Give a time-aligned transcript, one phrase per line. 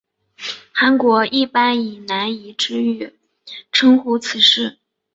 [0.71, 3.13] 韩国一般以南怡之狱
[3.71, 4.79] 称呼此事。